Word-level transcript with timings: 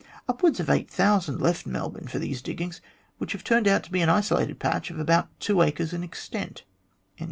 Upwards 0.27 0.59
of 0.59 0.67
8000 0.67 1.39
left 1.39 1.67
Melbourne 1.67 2.07
for 2.07 2.17
these 2.17 2.41
diggings, 2.41 2.81
which 3.19 3.33
have 3.33 3.43
turned 3.43 3.67
out 3.67 3.83
to 3.83 3.91
be 3.91 4.01
an 4.01 4.09
isolated 4.09 4.57
patch 4.57 4.89
of 4.89 4.97
about 4.97 5.27
two 5.39 5.61
acres 5.61 5.93
in 5.93 6.01
extent." 6.01 6.63